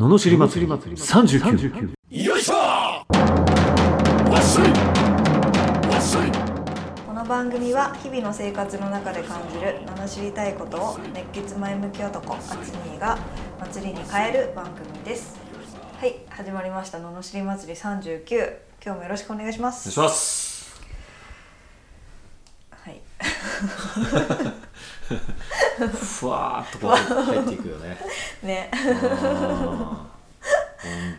[0.00, 0.72] ののしり祭り。
[0.72, 2.54] 39よいしょ
[7.06, 13.18] この番組は日々の生活の中で感じる名の知りたいことを熱血前向き男アツニーが
[13.60, 15.38] 祭りに変える番組です。
[15.98, 16.98] はい始まりました。
[16.98, 20.80] ののしり祭り39今日もよろしくお願いしまお願いすします。
[22.70, 23.02] はい
[25.10, 27.98] ふわーっとこう入っていくよね。
[28.42, 28.70] ね。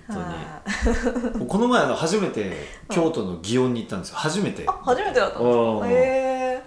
[0.08, 0.16] 本
[1.36, 1.48] 当に。
[1.48, 4.15] この前あの初めて京都の祇園に行ったんですよ。
[4.18, 4.64] 初めて。
[4.68, 5.79] あ初めてだったんですうん。
[5.82, 6.64] かへえ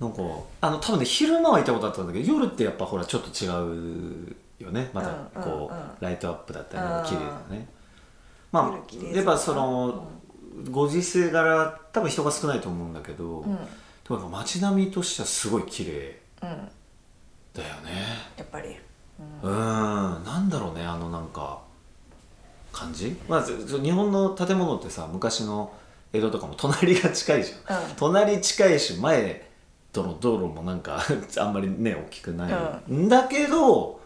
[0.00, 0.22] なんか
[0.60, 4.90] あの多分ね昼間は行ったことあったんだけど夜ってやっぱほらちょっと違うよね。
[4.92, 5.80] またうんこう、うん。
[5.80, 7.04] うんライトアップだったりうん。
[7.04, 7.68] 綺麗だね。
[8.52, 10.08] まあやっぱその、
[10.70, 13.56] ご時世柄多分人が少ないと思うんだけど、うん。
[13.56, 16.48] でも街並みとしてはすごい綺麗うん。
[17.54, 17.90] だよね。
[18.36, 18.76] やっぱり。
[19.42, 19.52] うん。
[19.52, 21.60] なんだろうねあのなんか
[22.72, 23.16] 感じ？
[23.28, 25.72] まずそ日本の建物ってさ昔の
[26.12, 27.90] 江戸とかも隣が近いじゃん、うん。
[27.96, 29.48] 隣近いし前
[29.92, 31.00] との道路もなんか
[31.38, 32.48] あんまりね大きくな
[32.88, 34.00] い、ん、だけど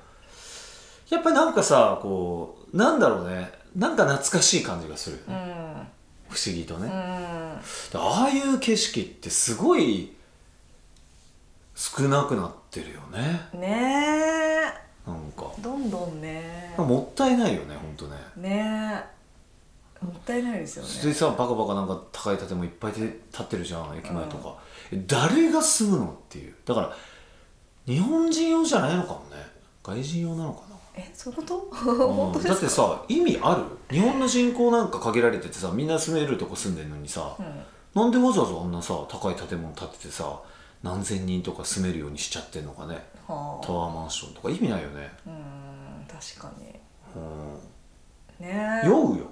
[1.10, 5.16] やっぱりなんかさこうなんだろうねなんか懐かしい感じがする。
[5.16, 5.34] よね、
[6.28, 6.34] うん。
[6.34, 6.90] 不思議とね、うん。
[6.90, 10.14] でああいう景色ってすごい
[11.84, 13.40] 少なくなってるよね。
[13.54, 14.62] ね
[15.04, 15.52] なんか。
[15.58, 16.76] えどんどんね。
[16.78, 18.16] もったいないよねほんとね。
[18.36, 19.04] ね
[20.00, 20.04] え。
[20.04, 24.56] もったいないですよでねさバカバカなんか高い建物いっぱいで建ってるじゃん駅前とか、
[24.92, 26.54] え誰が住むのっていう。
[26.64, 26.96] だから
[27.86, 29.42] 日本人用じゃないのかもね。
[29.82, 30.76] 外人用なのかな。
[30.94, 31.56] えそういうこと？
[31.56, 32.12] うん。
[32.14, 32.54] 本当ですか？
[32.54, 33.64] だってさ意味ある？
[33.96, 38.00] 日本の人口なんか限られててさみんな住めるとこ住んでんのにさ、うん。
[38.00, 40.40] なんでわざわざあんなさ高い建物建ててさ
[40.82, 42.94] 何千人とか住めるようにしちゃってんのかね。
[43.28, 43.66] はあ。
[43.66, 45.10] タワーマンションとか意味ないよね。
[45.26, 46.74] うーん確かに。
[47.16, 48.46] うん。
[48.46, 48.86] ねえ。
[48.86, 49.24] 酔うよ。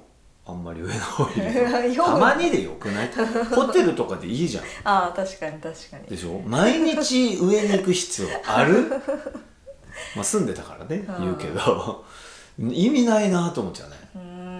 [0.46, 1.36] あんまり上の方に。
[1.36, 2.06] い る酔う。
[2.06, 3.10] とたまにでよくない？
[3.54, 4.64] ホテルとかでいいじゃん。
[4.84, 6.04] ああ確かに確かに。
[6.08, 6.40] でしょ？
[6.46, 8.88] 毎日上に行く必要ある？
[10.16, 11.20] まあ住んでたからねうん。
[11.22, 12.04] 言うけど。
[12.58, 13.96] 意味ないなと思っちゃうね。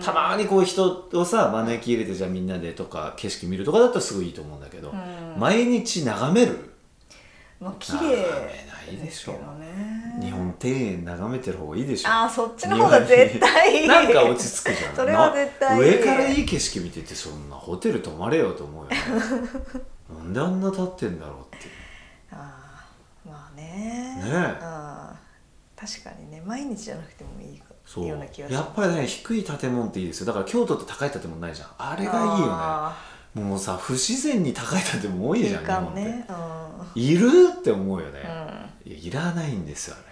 [0.02, 5.34] たまにこう人をさ招き入れてじゃあみんなでとか景色見るとかだったらすごいいいと思うんだけど、うん。
[5.38, 6.69] 毎日眺める？
[7.60, 10.18] まあ綺麗ないでしょすけどね。
[10.18, 12.08] 日本庭園眺めてる方がいいでしょ。
[12.08, 13.82] ああそっちの方が絶対。
[13.82, 14.96] いいなんか落ち着くじゃん。
[14.96, 15.78] それは絶対。
[15.78, 18.96] 上からいい景色見ててそんなホテル泊まれよと思うよね。
[20.08, 21.66] なんであんな立ってんだろうって。
[22.32, 22.86] あ
[23.26, 23.62] あまあね。
[23.62, 24.36] ねえ。
[24.62, 25.16] ああ
[25.76, 26.42] 確かにね。
[26.46, 28.58] 毎日じゃなくてもいいかそうような気がする。
[28.58, 30.26] やっぱりね低い建物っていいですよ。
[30.26, 31.68] だから京都って高い建物ないじゃん。
[31.76, 32.44] あれがいいよね。
[32.46, 32.96] あ
[33.34, 36.00] もうさ不自然に高い建物多いじゃん日本って。
[36.04, 36.26] ね。
[36.28, 37.02] うん。
[37.02, 38.20] いるって思うよね、
[38.84, 38.92] うん。
[38.92, 40.02] いやいらないんですよね。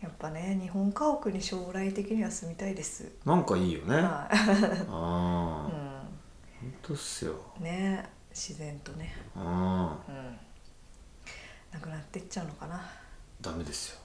[0.00, 3.10] やっぱね日本家屋に将来的には住みたいです。
[3.24, 7.34] なんかいいよね、あはあい、本当 っすよ。
[7.58, 9.12] うん、ね自然とね。
[9.34, 9.42] うん。
[9.42, 9.96] うん。
[11.72, 12.80] なくなっていっちゃうのかな。
[13.40, 13.98] ダメですよ。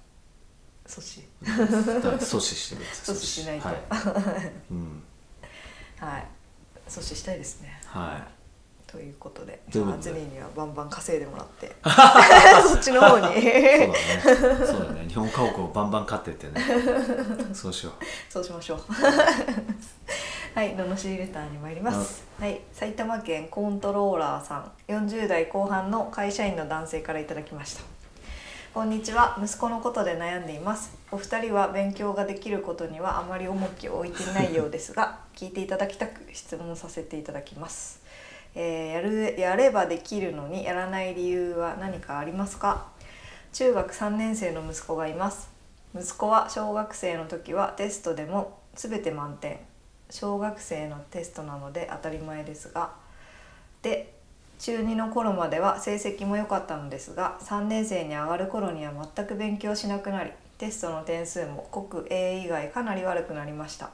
[0.87, 1.23] 阻止。
[1.43, 3.15] 阻止してください。
[3.15, 3.67] 阻止しないと。
[3.67, 3.77] はは
[4.39, 4.51] い。
[4.71, 5.03] うん。
[6.87, 7.79] 阻止したいですね。
[7.85, 8.42] はい
[8.93, 11.75] ということでということにはバンバン稼いでもらって。
[12.61, 13.25] そっちの方に。
[13.25, 13.93] そうだね。
[14.67, 15.05] そうだね。
[15.07, 16.63] 日本家屋をバンバン買ってってね。
[17.51, 18.03] そうしよう。
[18.31, 18.79] そうしましょう。
[20.53, 22.61] はい罵りレターに参ります、はい。
[22.71, 24.71] 埼玉県コントローラーさん。
[24.87, 27.81] 40代後半の会社員の男性からいただきました。
[28.75, 29.39] こんにちは。
[29.43, 30.95] 息子のことで悩んでいます。
[31.11, 38.02] お二人は勉強ができることにはあまり重きを置いていないようですが聞いていただきたく質問させていただきます、
[38.55, 42.87] えーやるやればできるのにやらない理由は何かありますか？
[43.51, 45.49] 中学3年生の息子がいます。
[45.95, 49.59] 息子は小学生の時はテストでも全て満点。
[50.09, 52.91] 小学生のテストなので当たり前ですが。
[53.81, 54.13] で
[54.59, 63.89] 中2の頃までは成績も良かったのですが3年生に上がる頃には全く勉強しなくなりテストの点数も国英以外かなり悪くなりました。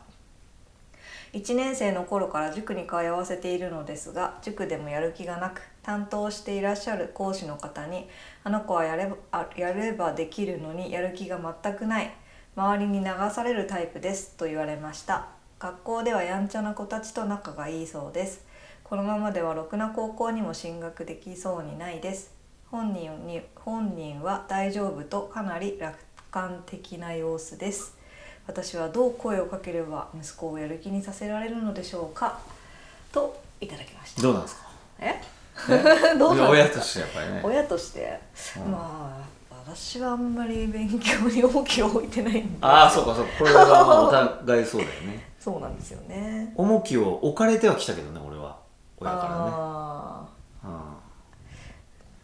[1.34, 8.10] 1年生の頃から塾に通わせているのですが塾でもやる気がなく担当していらっしゃる講師の方に
[8.44, 12.12] 「あの子はやればやればできるのにやる気が全くない。
[12.56, 15.28] 周りに流されるタイプです」と言われました。
[15.60, 18.46] 学校ではやんちゃな子たちと仲がいいそうです。
[18.84, 22.34] このままではろくな高校にも進学できそうにないです。
[22.72, 26.00] 本人に本人は大丈夫とかなり楽
[26.32, 27.99] 観的な様子です。
[28.50, 32.40] 私はどう声をかければ息子をやる気にさせられるのでしょうか？
[33.12, 34.24] といただきました。
[34.24, 34.62] どうなんですか？
[35.00, 35.06] え？
[35.06, 35.22] ね
[36.18, 37.42] どうなん親としてやっぱりね。
[37.44, 38.19] 親として、
[38.57, 38.72] うん。
[38.72, 42.57] まあ私はあんまり勉強に重きを置いてないんで。
[42.62, 43.31] ああそうかそうか。
[43.38, 45.30] これはまあお互いそうだよね。
[45.40, 46.51] そうなんですよね。
[46.56, 48.57] 重きを置かれてはきたけどね俺は。
[48.98, 49.30] 親からね。
[49.31, 50.24] あ
[50.63, 50.80] あうん。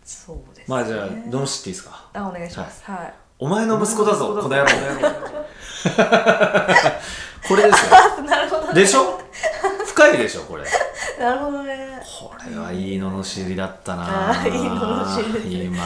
[0.03, 0.63] そうですね。
[0.69, 2.07] まあじゃあどの知っていいですか？
[2.15, 2.83] あお願いします。
[2.85, 4.29] はい、お前の息子だぞ。
[4.41, 4.65] この野郎
[7.47, 8.23] これですよ。
[8.25, 9.21] なるほどでしょ？
[9.85, 10.63] 深いでしょこれ。
[11.23, 12.01] なるほどね。
[12.03, 15.83] これはいい罵りだったないい罵りですね今。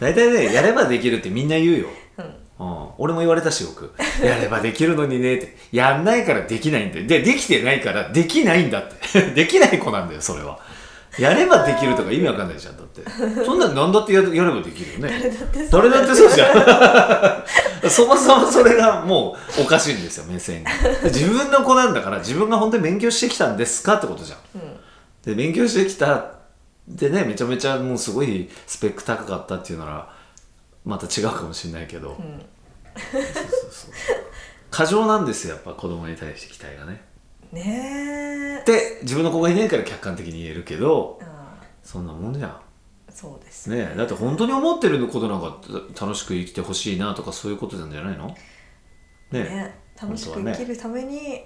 [0.00, 2.66] 大体ねやればできるってみんな言うよ、うん。
[2.66, 3.92] うん、俺も言われたしよく
[4.24, 5.56] やればできるのにねって。
[5.72, 7.06] やんないからできないんだよ。
[7.06, 9.22] でできてないからできないんだって。
[9.32, 10.58] できない子なんだよそれは
[11.18, 13.02] やればできるとか意味わかんないじゃんだって。
[13.44, 15.30] そんなん何だってややればできるよね。
[15.70, 17.44] 誰だってそうじゃ
[17.82, 17.88] ん。
[17.90, 20.70] そもそもそれがもうおかしいんですよ目線が。
[21.04, 24.38] 自分の子なんだから自分が本当に勉強してきたんですかってことじゃん。
[24.60, 24.76] うん。
[25.24, 26.32] で勉強してきた
[26.88, 30.08] でねめちゃめちゃもうすごいスペック高かったっていうなら
[30.84, 32.40] また違うかもしれないけど、うん。
[33.12, 33.92] そうそうそう。
[34.70, 37.02] 過剰なんですよやっぱ子供に対して期待がね
[37.52, 42.60] ねえで自分の子がいないから客観的に言えるけどあそんなもんじゃん。
[43.10, 43.90] そうですね。
[43.92, 45.60] えだって本当に思ってることなんか
[46.00, 48.28] 楽しく生きてほしいなとかそういうことなんじゃないの？
[48.28, 48.36] ね
[49.32, 49.36] え。
[49.36, 51.44] ね楽しく生きるために、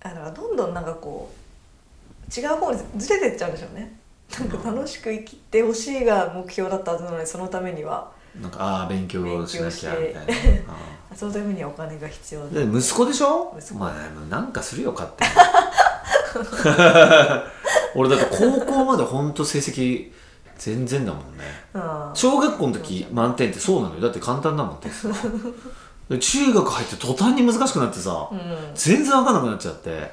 [0.00, 3.94] あだからどんどんなんかこう違う方にずれてっちゃうんでしょうね。
[4.38, 8.10] なんか楽しく生きてほしいが目標だったはずなのにそのためには
[8.40, 10.20] なんかああ勉強しなきゃみたいな。
[10.24, 13.54] 勉強してあそのためにはお金が必要あでで息子でしょ？
[13.58, 13.74] 息子。
[13.78, 13.94] まあ
[14.30, 15.30] なんかするよ勝手に。
[17.94, 20.10] 俺だって高校まで本当成績
[20.56, 21.44] 全然だもんね。
[21.74, 22.10] うん。
[22.14, 24.00] 小学校の時満点ってそうなのよ。
[24.00, 25.28] だって簡単だもんテスト。
[26.08, 28.38] で中学入って途端に難しくなってさ、うん。
[28.74, 30.08] 全然分かんなくなっちゃって、うんうん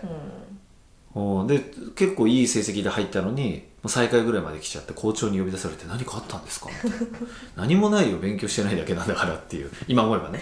[1.48, 1.60] で
[1.96, 6.68] 結構いい成績で入ったのに最下位ぐらいまで来ちゃって校長に呼び出されて「何かあったんですか?」
[7.58, 10.40] 何もないよ勉強してないだけなんだから」っていう今思えばね。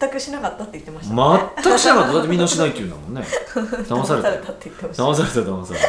[0.00, 1.40] 全くしなかったって言ってましたね。
[1.62, 2.12] 全くしなかった。
[2.14, 3.22] だってみんなしないって言うんだもんね。
[3.86, 4.42] 騙されたよ。
[4.42, 5.02] たって言ってました。
[5.02, 5.80] 騙された騙され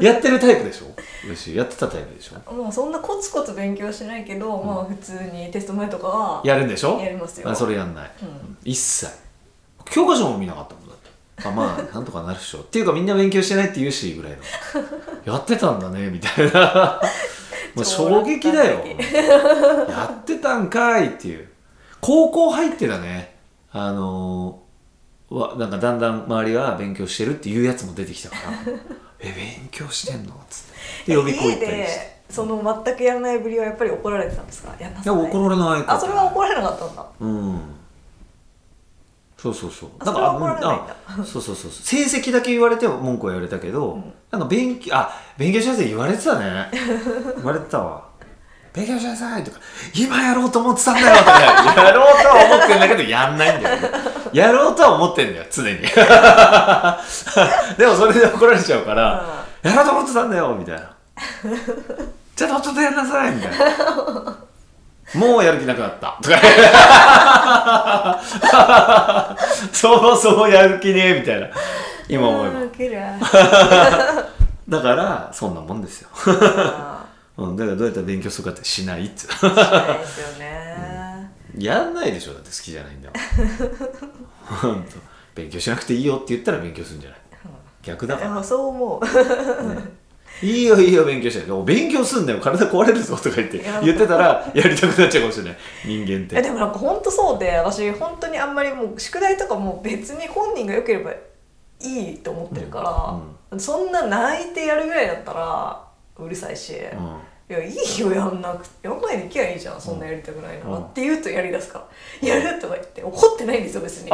[0.00, 0.86] やってるタイプでしょ？
[1.26, 1.56] 嬉しい。
[1.56, 2.52] やってたタイプでしょ？
[2.54, 6.98] もうそんなコツコツ勉強しないけど、まあ普通にテスト前とかはやるんでしょ？
[6.98, 7.50] やりますよ。
[7.50, 8.56] あそれやんない、うん。
[8.64, 9.10] 一切。
[9.86, 10.89] 教科書も見なかったもん
[11.44, 12.58] あまあなんとかなるっしょ。
[12.58, 15.32] っていうかみんな勉強してないって言うしぐらいの。
[15.34, 17.00] やってたんだねみたいな。
[17.74, 18.84] もう衝撃だよ。
[19.88, 21.48] やってたんかいっていう。
[22.00, 23.36] 高校入ってだね。
[23.72, 28.42] あのーわなんかだんだん周りが勉強してるっていうやつも出てきたから。
[29.20, 30.32] え勉強してんの？
[30.34, 30.64] っつっ
[31.04, 31.12] て。
[31.12, 31.76] で予備校行家ったりして。
[31.76, 34.74] でその全くやらないぶりはやっぱり怒られてたんですか？
[34.80, 35.14] やんないさい。
[35.16, 37.06] や怒られないあそれは怒られなかったんだ。
[37.20, 37.60] うん
[39.40, 39.90] そうそうそう。
[40.00, 40.96] あそれは怒られないんだ。
[41.06, 41.70] あそうそうそうそう。
[41.82, 44.12] 成績だけ言われて文句は言われたけど、ん。
[44.30, 46.68] なんか勉強あ勉強しなさい言われてたね。
[47.36, 48.02] 言われてたわ。
[48.74, 49.58] 勉強しなさいとか
[49.94, 51.40] 今やろうと思ってたんだよとか。
[51.40, 53.90] やろうとは思ってんだけどやんないんだよね。
[54.34, 55.78] やろうとは思ってんだよ常に。
[57.78, 59.24] でもそれで怒られちゃうから、
[59.62, 60.90] やろうと思ってたんだよみたいな。
[62.36, 64.49] じゃあとっととやんなさいみたいな
[65.14, 66.18] もうやる気なくなった。
[66.22, 66.40] とか。
[69.72, 71.48] そもそもやる気ねえみたいな。
[72.08, 72.60] 今思えば。
[74.68, 77.04] だからそんなもんですよ、あ
[77.36, 79.26] うん、だからどうやったら勉強するかってしないって。
[79.26, 83.10] ーないですよね、やんないでしょだって好きじゃないんだ
[84.62, 84.86] もん。
[85.34, 87.18] 勉強しなくていいよって言ったら勉強するんじゃない。
[87.82, 88.44] 逆だから。
[88.44, 89.00] そう思う
[90.42, 92.40] いいよいいよ勉強してお勉強すんだよ。
[92.40, 95.56] 体壊れるぞとか言って言ってたらやりたくなっちゃうかもしれない。
[95.84, 96.38] 人間って。
[96.38, 101.12] えでもなんか本当そうで私本当にあんまりもう宿題とかも別に本人が良ければ
[101.82, 103.20] いいと思ってるか
[103.50, 105.84] ら、そんな泣いてやるぐらいだったら
[106.18, 107.16] うるさいし、うん。
[107.48, 110.84] いやいいよやんなくてやんないで行きゃいいじゃんそんなやりたくないなら、うん。
[110.84, 111.84] って言うとやりだすか
[112.22, 112.28] ら。
[112.28, 114.10] やるとか言って怒ってないんですよ別に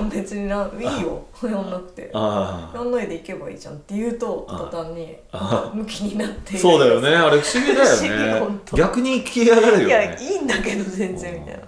[0.00, 1.24] ん別にないいよ。
[1.42, 2.10] やんなくて。
[2.12, 6.56] あやんないで行けばいいじゃんって言うと途端にあ向きになって。
[6.56, 7.08] そうだよね。
[7.08, 8.58] あれ不思議だよね。
[8.74, 11.60] 逆に消え上がるよいやねいいんだけど全然みたいな。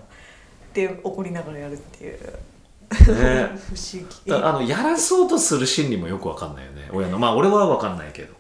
[0.72, 2.18] で怒りながらやるっていう。
[2.20, 2.28] ね。
[2.90, 4.30] 不思議。
[4.30, 6.88] だあのやらそうとする心理もよくわかんないよね。
[6.92, 7.18] 親の。
[7.18, 8.34] まあ俺はわかんないけど。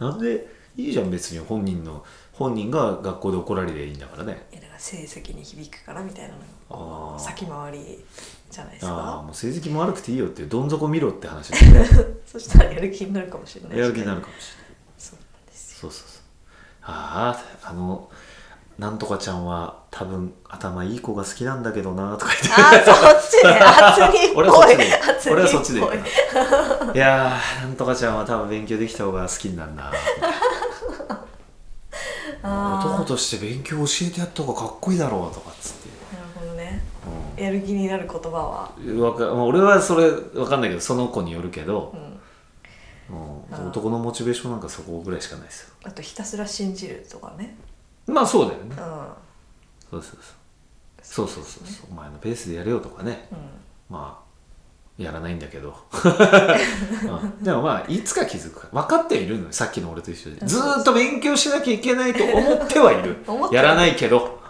[0.00, 0.06] うん。
[0.08, 4.46] なんでいいじゃん別に本人の本人が学校で怒られりゃいいんだからね。
[4.52, 6.34] いやだから成績に響くからみたいな
[6.76, 8.04] の先回り
[8.50, 11.86] じゃないですああかもう成績も悪くていいよってどん底見ろって話ですね。
[12.26, 16.22] そしたらやる気になるかもしれないしやる気になるかもしれないそうなんですそうそうそう。
[16.82, 18.10] あああの
[18.78, 22.62] なんとかちゃんは多分頭いい子が好きなんだけどなとか言って。
[22.62, 23.58] あーそっちね。
[23.58, 24.94] 厚みっぽい俺はそっちで。
[24.94, 25.80] 厚み俺はそっちで。
[25.80, 25.96] ぽい
[26.94, 30.36] いやーなんとかちゃんは多分勉強できた方が好きになるなみたいな
[32.46, 36.82] 男として勉強教えてやった方がかっこいいだろうとかっつって、なるほどね。
[37.36, 38.72] うやる気になる言葉は。
[38.80, 40.10] ん、わかまあ俺はそれ
[40.40, 41.94] わかんないけどその子によるけど
[43.10, 43.68] う、ん。
[43.68, 45.74] 男のモチベーションなんかそこぐらいしかないですよ。
[45.84, 47.56] あとひたすら信じるとかね。
[48.06, 48.70] まあそうだよね。
[48.70, 48.76] うん。
[48.76, 48.82] そう
[49.90, 50.22] そうそう。
[51.02, 51.86] そうそうそうそう。
[51.90, 53.28] お前のペースでやれよとかね。
[53.30, 53.38] うん。
[53.88, 54.25] まあ
[54.98, 57.44] やらないんだけど、 うん。
[57.44, 58.68] でもまあいつか気づくか。
[58.72, 59.52] ら分かってはいるのよ。
[59.52, 60.46] さっきの俺と一緒で。
[60.46, 63.16] ずーっと勉強しなきゃいけないと思ってはいる。
[63.52, 64.40] やらないけど。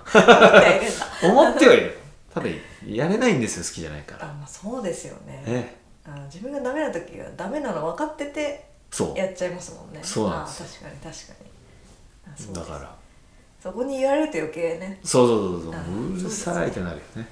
[1.22, 1.98] 思ってはいる
[2.32, 2.46] ただ
[2.86, 4.24] やれないんですよ好きじゃないから。
[4.24, 5.42] あまあそうですよね。
[5.46, 8.68] えあ自分がダメな時はダメなの分かってて
[9.16, 10.00] やっちゃいますもんね。
[10.02, 10.62] そうなんです。
[10.80, 11.32] 確かに確か
[12.48, 12.54] に。
[12.54, 12.94] だから。
[13.60, 15.74] そこに言われると余計ね、そうそうそうそう。
[15.74, 15.84] あ
[16.20, 17.22] うるさいってなるよね。
[17.22, 17.26] はい、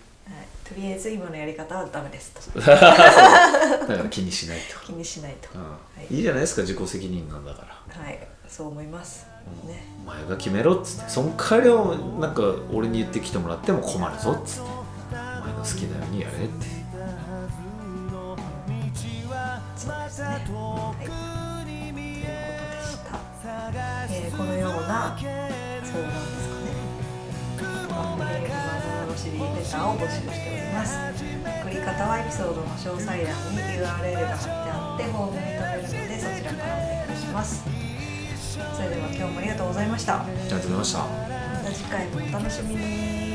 [0.67, 2.59] とりあえず今のやり方はダメですと。
[2.61, 5.63] だから気にしないと、気にしないと、うん。
[5.63, 5.79] は
[6.11, 6.15] い。
[6.15, 8.03] いいじゃないですか自己責任なんだから。
[8.03, 8.19] はい。
[8.49, 9.27] そう思います。
[9.67, 9.85] ね。
[10.05, 11.11] お前が決めろっつって。
[11.11, 14.71] そん代わりをなんか俺に言ってきてもらっても困るぞっつって。
[14.71, 16.85] お前の好きなようにやれって。
[19.77, 20.47] そうですねはい。
[20.47, 22.01] というこ
[22.57, 23.19] とでした、
[24.11, 26.49] えーこのようなそうなんです。
[26.49, 26.54] か
[29.29, 30.99] 今ののしりレターを募集しております。
[31.65, 33.25] 送り方はエピソードの詳細欄に
[33.81, 37.65] URL が貼ってあってフォームに飛べるのでそちらからお願いします。
[37.65, 40.23] それでは今日もありがとうございました。
[40.23, 40.99] ありがとうございました。
[40.99, 41.07] ま
[41.65, 43.34] た次回もお楽しみに